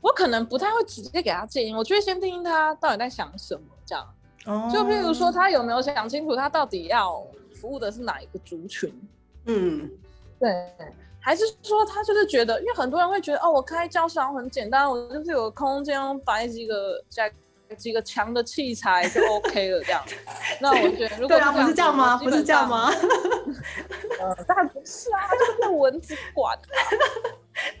[0.00, 4.14] 我可能不太会直接给他建议，我就会先听听他到底在想什么，这样。
[4.46, 4.70] 哦。
[4.72, 7.22] 就譬如说，他有没有想清楚，他到底要
[7.54, 8.90] 服务的是哪一个族群？
[9.44, 9.90] 嗯，
[10.40, 10.50] 对。
[11.20, 17.30] 还是说他就是觉得，因为很多人会觉得，哦，我开教室很简单，我就是有空间摆几个加
[17.72, 20.02] 几个强的器材就 OK 了这样。
[20.60, 22.16] 那我觉得，如果不是这样吗？
[22.16, 22.90] 不是这样吗？
[24.20, 26.58] 呃，当然不是啊，就是被蚊子管。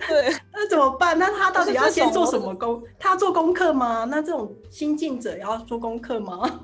[0.06, 1.18] 对， 那怎么办？
[1.18, 2.82] 那他到底要先做什么功？
[2.98, 4.04] 他要做功课吗？
[4.04, 6.60] 那这种新进者要做功课吗？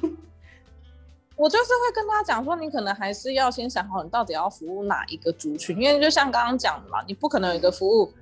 [1.37, 8.13] 我就是会跟他讲说，你可能还是要先想好，你到底要服务哪一个族群，因为就像刚刚讲的嘛，你不可能有一个服务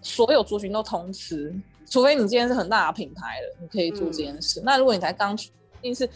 [0.00, 1.52] 所有族群都同时，
[1.88, 4.60] 除非你今天是很大的品牌了，你可以做这件事。
[4.64, 5.48] 那如果你才刚，一
[5.82, 6.08] 定是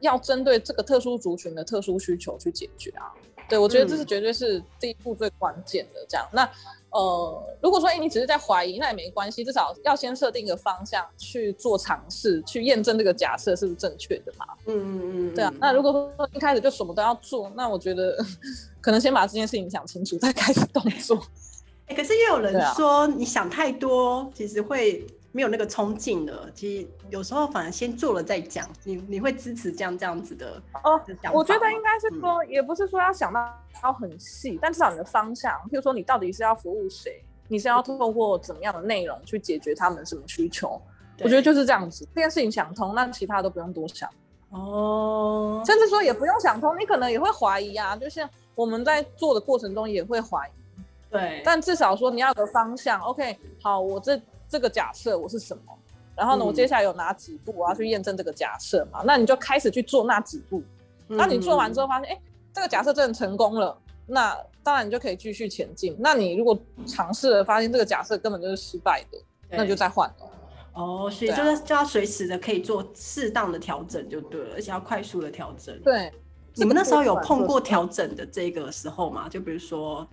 [0.00, 3.12] 要针对这个特殊族群的特殊需求去解决啊。
[3.48, 6.04] 对，我觉得这是绝对是第一步最关键的。
[6.08, 6.48] 这样，那。
[6.94, 14.44] 呃，如果说哎，你只是在怀疑，那也没关系，至少要先设定一个方向去做尝试，去验证这个假设是不是正确的嘛。
[14.66, 15.50] 嗯嗯嗯，对啊。
[15.58, 18.22] 那如果说一开始就什么都要做，那我觉得
[18.82, 21.16] 可能先把这件事情想清楚，再开始动作。
[21.86, 26.50] 哎，可是也有人说，你想太多，其实会没有那个冲劲的。
[26.54, 31.00] 其实有时候反而先做了再讲，你你会支持这样这样子的哦。
[31.32, 33.52] 我觉得应该是说，也不是说要想到。
[33.82, 40.80] 要很细，但至少你的方向，譬如说你到底是要服务谁，你是要透过怎么样的内容去解决他们什么需求？
[41.18, 44.08] 我觉得就是这样子，这件事情想通，那其他都不用多想
[44.50, 45.60] 哦。
[45.66, 50.61] 甚至说也不用想通，你可能也会怀疑啊，就像我们在做的过程中也会怀疑。
[51.12, 53.00] 对，但至少说你要有个方向。
[53.02, 55.62] OK，好，我这这个假设我是什么？
[56.16, 59.02] 然后呢，我接下来有哪几步我要去验证这个假设嘛？
[59.04, 60.60] 那你就开始去做那几步。
[61.06, 62.18] 那你做完之后发现，哎。
[62.54, 65.96] 这个假设真的成功了，那当然你就可以继续前进。
[65.98, 66.54] 那你如果
[66.86, 70.30] 尝试了发现这个假设根本就是失败的，那就再换了。
[70.74, 75.74] 哦，所以就是就要随时的可以做适当的调整就对了，而且要快速的调整。
[75.80, 76.12] 对，
[76.52, 79.30] 你们那时候有碰过调整的这个时候吗？
[79.30, 80.06] 就比如说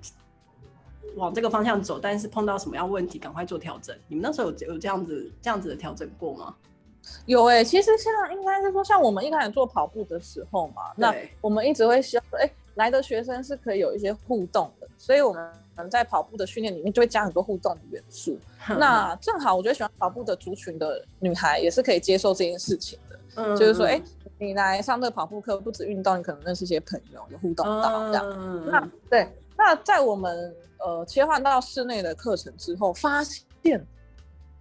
[1.15, 3.95] 往这个方向走，但是碰到什么样问题，赶快做调整。
[4.07, 6.55] 你们那时候有有这样子这样子的调整过吗？
[7.25, 18.37] 有哎、其实像应该是说，像我们一开始做跑步的时候嘛，那我们一直会希望说，哎、来的学生是可以有一些互动的，所以我们在跑步的训练里面就会加很多互动的元素。
[18.67, 23.99] 那正好，我觉得喜欢跑步的族群的女孩也是可以接受这件事情的，嗯就是说，哎、
[24.37, 28.25] 你来上这个跑步课，不止运动，你可能认识一些朋友，有互动到这样。
[28.37, 29.27] 嗯那对，
[29.59, 33.85] 那在我们呃切换到室内的课程之后，发现，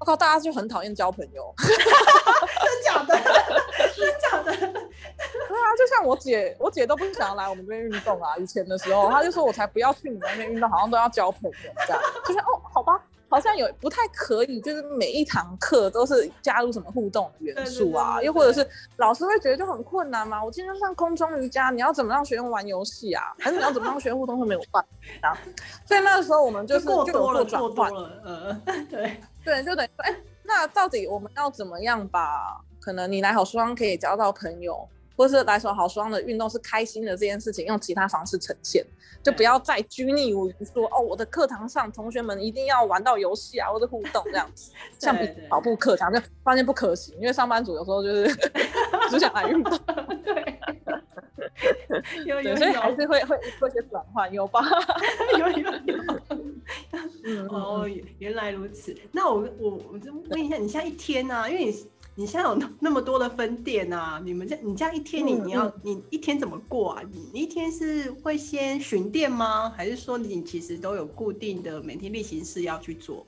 [0.01, 1.55] 我靠，大家就很讨厌交朋友。
[1.57, 3.15] 真假的，
[3.97, 8.37] 真假的，对啊，就像我姐，我姐都不想要来我们这边运动啊。
[8.39, 11.57] 以前的时候，她就说我才不要去你们那边运动，好像都要交朋友
[11.87, 12.03] 这样。
[12.27, 20.43] 就是哦，好吧，好像有不太可以，就是每一堂课都是加入什么互动的元素啊，对对对对又或者是老师会觉得就很困难嘛。
[20.43, 23.25] 我今天上空中瑜伽，你要怎么让学生玩游戏啊？
[23.39, 24.85] 还是你要怎么让学生互动会没有办
[25.23, 25.37] 法？
[25.87, 34.89] 所以那个时候我们就是过就有做转换，了，呃， 对，对，就等于说，哎、那到底我们要怎么样把可能你来好双可以交到朋友，
[35.19, 38.87] 或是来手好双的运动是开心的这件事情，用其他方式呈现，
[39.21, 48.33] 就不要再拘泥于说哦，我的课堂上同学们一定要玩到游戏啊，或者互动这样子， 像比跑步课堂就发现不可行，因为上班族有时候就是
[49.11, 49.77] 只想来运动，
[50.23, 50.61] 对，
[52.25, 54.61] 有有对，有所以还是会会做一些转换，有吧？
[55.37, 56.05] 有有有。
[57.25, 58.95] 嗯，哦，原来如此。
[59.13, 61.49] 那我我我就问一下，你现在一天呢、啊？
[61.49, 61.73] 因为你
[62.19, 67.03] 你现在有那那么多的分店啊，你们这你这样一天你嗯你要、嗯你一天怎么过啊？
[67.13, 69.71] 你你一天是会先巡店吗？
[69.71, 73.25] 还是说你其实都有固定的每天例行事要去做？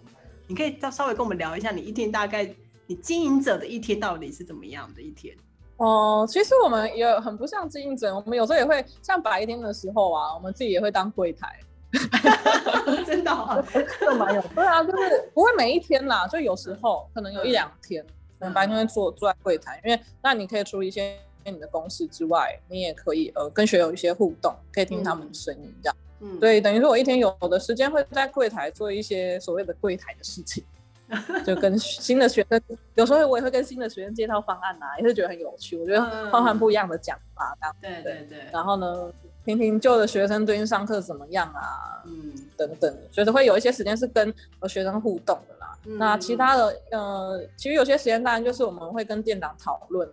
[0.49, 2.53] 你可以稍稍微跟我们聊一下，你一天大概
[2.89, 5.37] 你经营者的一天到底是怎么样的一天？
[5.77, 11.61] 哦、其实我们也很不像经营者，我们有时候也会像白天的时候啊，我们自己也会当柜台。
[13.07, 13.65] 真的、哦，
[14.01, 25.97] 就蛮有，对啊，就是不会每一天啦，就有时候可能有一两天，可能白天会坐坐在柜台，因为那你可以处理一些你的公事之外，你也可以呃跟学友一些互动，可以听他们的声音这样。
[26.21, 30.63] 嗯，对，等于说我一天有的时间会在柜台做一些所谓的柜台的事情，
[31.47, 32.61] 就跟新的学生，
[32.95, 37.77] 有时候我也会跟新的学生介绍方案啊，也是觉得很有趣，我觉得嗯换换不一样的讲法这样。
[37.81, 39.11] 对对对，然后呢，
[39.45, 45.60] 听听旧的学生最近上课怎么样啊，嗯，等等的，就是会有一些时间是跟呃学生互动的啦。
[45.87, 50.09] 嗯那其他的呃，其实有些时间当然就是我们会跟店长讨论，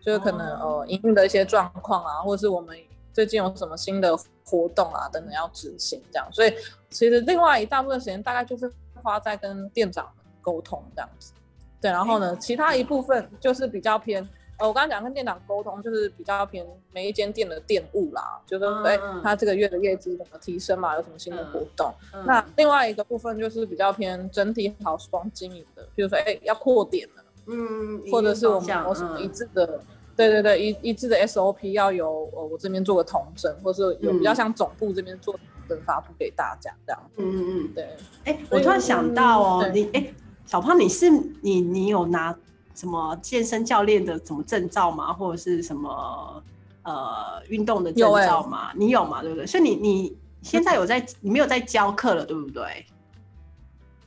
[0.00, 2.76] 就是可能、哦呃营运的一些状况啊，或者是我们
[3.12, 6.26] 最近有什么新的活动啊等等要执行这样。
[6.32, 6.54] 所以
[6.90, 8.72] 其实另外一大部分时间大概就是
[9.02, 11.32] 花在跟店长沟通这样子。
[11.80, 14.28] 对，然后呢，其他一部分就是比较偏。
[14.58, 21.92] 呃，我刚刚讲跟店长沟通，就是比较偏每一间店的店务啦，就是说，哎、他这个月的业绩怎么提升嘛，有什么新的活动。
[22.12, 29.80] 嗯那另外一个部分就是比较偏整体好双经营的，比如说，哎、要扩点了，嗯，或者是我们有什么一嗯致的，
[30.16, 37.00] 对对对，一一致的 SOP 要由呃我这边做个统整，或是有比较嗯像总部这边做统整发布给大家这样。
[37.16, 40.12] 嗯嗯嗯，对，哎、我突然想到哦，嗯你哎、
[40.46, 41.08] 小胖，你是
[41.42, 42.36] 你你有拿
[42.78, 45.12] 什么健身教练的什么证照吗？
[45.12, 46.40] 或者是什么
[46.84, 48.70] 呃运动的证有欸照吗？
[48.76, 49.20] 你有吗？
[49.20, 49.44] 对不对？
[49.44, 52.86] 所以你你现在有在，你没有在教课了，对不对？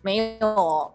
[0.02, 0.92] 没有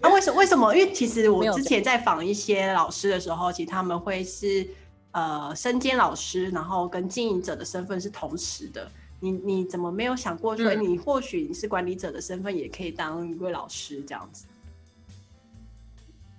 [0.08, 0.74] 啊，为什为什么？
[0.74, 4.66] 因为其实我之前在访一些老师的时候，其实他们会是
[5.12, 8.90] 呃身兼老师，然后跟经营者的身份是同时的。
[9.20, 14.46] 你你怎么没有想过说，嗯你或许你是管理者的身份，也可以当一位老师这样子？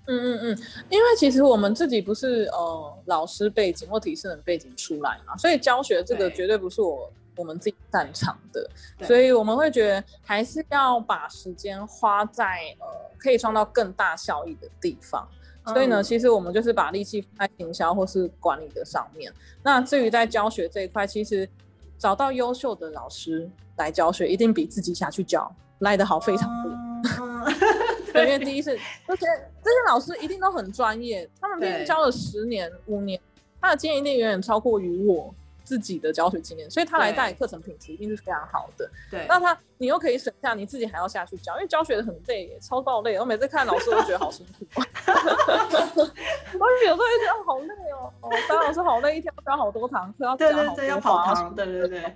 [0.08, 0.58] 嗯嗯嗯，
[0.90, 8.70] 因为其实我们自己不是呃老师背景或体适能背景出来嘛，所以教学这个绝对不是我我们自己擅长的，
[9.06, 12.44] 所以我们会觉得还是要把时间花在
[12.80, 15.28] 呃可以创造更大效益的地方。
[15.66, 19.30] 所以呢，嗯其实我们就是把力气放在营销或是管理的上面。
[19.62, 21.48] 那至于在教学这一块，其实
[21.98, 26.72] 找到优秀的老师来教学，一定比自己下去教来的好非常多。
[28.24, 28.78] 因为第一次
[29.08, 29.26] 这些
[29.64, 33.20] 这些老师一定都很专业，他们毕竟教了十年、五年，
[33.62, 38.90] 他的经验一定远远超过于我自己的教学经验，所以他来对带课程品质一定是非常好的。
[39.12, 43.18] 对，那他你又可以省下你自己还要下去教，因为教学的很累耶，超爆累。
[43.20, 44.86] 我每次看老师我都觉得好辛苦，我
[46.86, 52.16] 有时候会觉得好累哦，哦，当老师好累，一天要教好多堂课，要讲好对对对，要跑堂，对对对，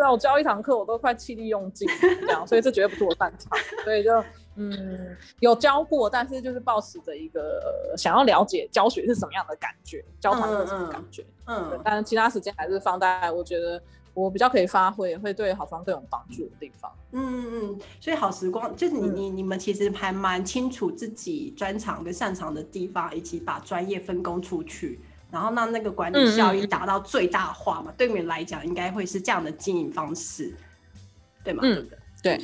[0.00, 1.86] 对啊，我教一堂课我都快气力用尽
[2.22, 4.10] 这样，所以这绝对不是我擅长，所以就
[4.56, 13.82] 嗯有教过，但是就是抱持着一个、呃想要了解教学是什么样的感觉，教团课是什么感觉，对嗯，但是其他时间还是放在我觉得
[14.14, 16.90] 我比较可以发挥，会对好方更有帮助的地方。
[17.12, 24.98] 嗯嗯嗯，所以好时光就是你你你们其实还蛮清楚自己专长跟擅长的地方，以及把专业分工出去，
[25.30, 27.92] 然后让那个管理效益达到最大化嘛。
[27.96, 30.54] 对你们来讲，应该会是这样的经营方式，
[31.44, 31.60] 对吗？
[31.64, 31.86] 嗯，
[32.22, 32.40] 对。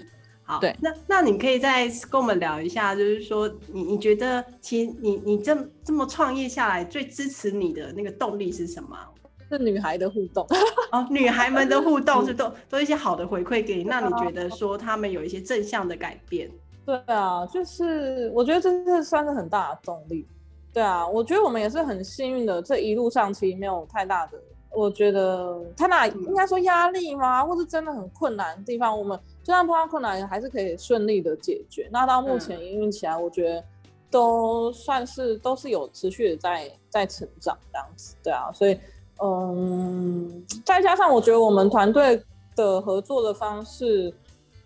[0.49, 8.97] 好，对，那那你可以再跟我们聊一下，就是说，你你觉得，其实你你这这么创业下来，最支持你的那个动力是什么？
[9.51, 10.47] 是女孩的互动
[10.93, 16.49] 哦，女孩们的互动是都都一些好的回馈给你，那你觉得说他们有一些正向的改变？
[16.84, 20.28] 对啊，就是我觉得这是算是很大的动力。
[20.77, 24.39] 对啊，我觉得我们也是很幸运的，这一路上其实没有太大的，
[24.70, 27.43] 我觉得太大应该说压力吗？
[27.43, 29.18] 或是真的很困难的地方，我们。
[29.43, 31.89] 就算碰到困难，还是可以顺利的解决。
[31.91, 33.64] 那到目前营运起来，我觉得
[34.11, 38.53] 都算是都是有持续的在在成长这样子，对啊。
[38.53, 38.79] 所以，
[39.22, 42.22] 嗯，再加上我觉得我们团队
[42.55, 44.12] 的合作的方式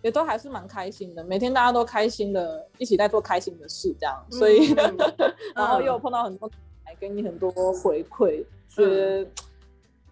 [0.01, 4.25] 也都还是蛮开心的，每天大家都开心的一起在做开心的事，这样。
[4.29, 4.73] 所以，
[5.55, 6.49] 然后又碰到很多
[6.85, 9.25] 来给你很多回馈，觉得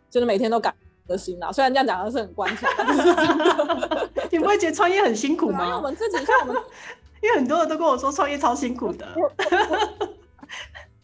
[0.09, 0.73] 真的每天都感。
[1.07, 2.69] 的心啊，虽然这样讲的是很官腔，
[4.29, 5.65] 你不会觉得创业很辛苦吗？
[5.65, 6.61] 因为我们自己像我们，
[7.23, 9.07] 因为很多人都跟我说创业超辛苦的。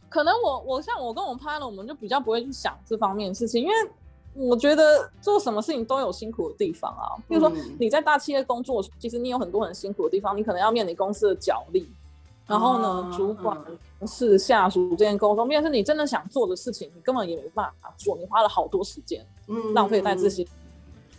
[0.07, 3.73] 可能我我像我跟我 partner，我们就比较不会去想这方面的事情，因为
[4.35, 7.15] 我觉得做什么事情都有辛苦的地方啊。
[7.27, 11.89] 比如说你在大企业工作，其实你有很多很辛苦的地方，你可能要面临公司的角力。
[12.47, 13.59] 然后呢，主管
[13.97, 19.25] 同事下属之间沟通，变成是你真的想做的事情，你根本也没办法做，你花了好多时间，
[19.73, 20.45] 浪费在这些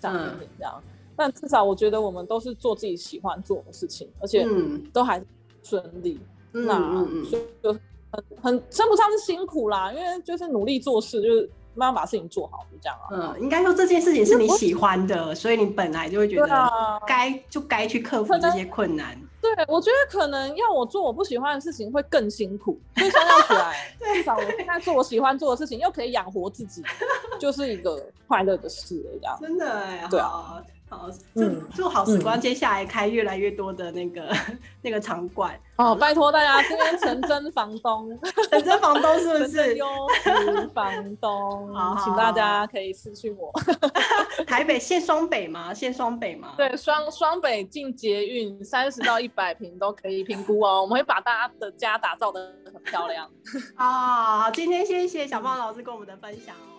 [0.00, 0.80] 上面这样。
[1.16, 4.46] 但至少我觉得我们都是做自己喜欢做的事情，而且
[4.92, 5.20] 都还
[5.64, 6.20] 顺利。
[6.52, 7.04] 那
[7.60, 7.72] 就
[8.12, 13.06] 很很称不上是辛苦啦，因为就是努力做事，就是慢慢把事情做好，就这样啊。
[13.10, 16.70] 嗯，应该说这件事情是你喜欢的，所以你本来就会觉得
[17.06, 19.16] 该就该去克服这些困难。
[19.54, 26.82] 对，我觉得可能要我做我不喜欢的事情会更辛苦，所以相较起来， 至少我现在做我喜欢做的事情，又可以养活自己，
[27.38, 29.38] 就是一个快乐的事了，这样。
[29.42, 30.62] 真的哎，对啊。
[30.88, 31.42] 好，祝
[31.74, 34.32] 祝好时光，接下来开越来越多的那个
[34.82, 38.16] 那个场馆哦，拜托大家，今天陈真房东，
[38.48, 39.84] 陈真房东是不是 优
[40.22, 41.74] 质房东？
[41.74, 43.52] 好，请大家可以私信我。
[44.46, 45.74] 台北限双北吗？
[45.74, 46.54] 限双北吗？
[46.56, 50.82] 对，双双北进捷运，三十到一百平都可以评估哦。
[50.82, 53.30] 我们会把大家的家打造的很漂亮。
[53.76, 56.72] 啊，好，今天谢谢小胖老师跟我们的分享哦。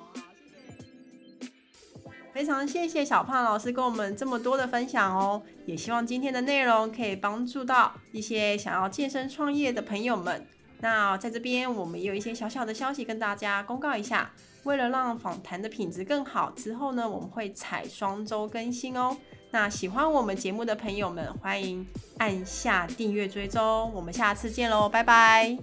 [2.34, 10.46] 非常谢谢小胖老师跟我们这么多的分享哦，也希望今天的内容可以帮助到一些想要健身创业的朋友们。
[10.80, 14.32] 那在这边，我们也有一些小小的消息跟大家公告一下。
[14.64, 19.16] 为了让访谈的品质更好，之后呢，我们会采双周更新哦。
[19.50, 21.86] 那喜欢我们节目的朋友们，欢迎
[22.18, 23.92] 按下订阅追踪。
[23.94, 25.58] 我们下次见喽，拜拜。